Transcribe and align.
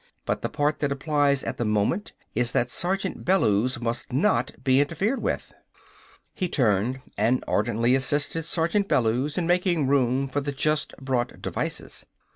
But 0.25 0.41
the 0.41 0.49
part 0.49 0.79
that 0.79 0.91
applies 0.91 1.43
at 1.43 1.57
the 1.57 1.63
moment 1.63 2.13
is 2.33 2.53
that 2.53 2.71
Sergeant 2.71 3.23
Bellews 3.23 3.79
must 3.79 4.11
not 4.11 4.51
be 4.63 4.79
interfered 4.81 5.21
with." 5.21 5.53
He 6.33 6.49
turned 6.49 7.01
and 7.19 7.43
ardently 7.47 7.93
assisted 7.93 8.45
Sergeant 8.45 8.87
Bellews 8.87 9.37
in 9.37 9.45
making 9.45 9.85
room 9.85 10.27
for 10.27 10.41
the 10.41 10.53
just 10.53 10.95
brought 10.97 11.39
devices. 11.39 12.03